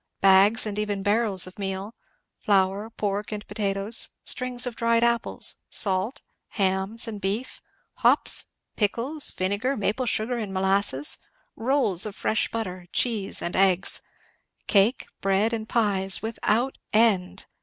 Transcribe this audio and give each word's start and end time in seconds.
Bags 0.19 0.65
and 0.65 0.79
even 0.79 1.03
barrels 1.03 1.45
of 1.45 1.59
meal, 1.59 1.93
flour, 2.33 2.89
pork, 2.89 3.31
and 3.31 3.45
potatoes; 3.47 4.09
strings 4.23 4.65
of 4.65 4.75
dried 4.75 5.03
apples, 5.03 5.57
salt, 5.69 6.23
hams 6.47 7.07
and 7.07 7.21
beef; 7.21 7.61
hops, 7.97 8.45
pickles, 8.75 9.29
vinegar, 9.29 9.77
maple 9.77 10.07
sugar 10.07 10.39
and 10.39 10.51
molasses; 10.55 11.19
rolls 11.55 12.07
of 12.07 12.15
fresh 12.15 12.49
butter, 12.49 12.87
cheese, 12.91 13.43
and 13.43 13.55
eggs; 13.55 14.01
cake, 14.65 15.05
bread, 15.21 15.53
and 15.53 15.69
pies, 15.69 16.23
without 16.23 16.79
end. 16.91 17.45